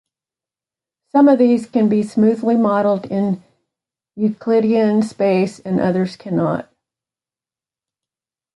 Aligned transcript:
Some 1.11 1.27
of 1.27 1.37
these 1.37 1.67
can 1.67 1.87
be 1.87 2.01
smoothly 2.01 2.55
modeled 2.57 3.05
in 3.05 3.43
Euclidean 4.15 5.03
space, 5.03 5.59
and 5.59 5.79
others 5.79 6.15
cannot. 6.17 6.71